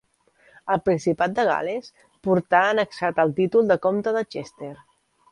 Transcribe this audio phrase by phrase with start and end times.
[0.75, 1.91] El Principat de Gal·les
[2.27, 4.71] portà annexat el títol de comte de Chester.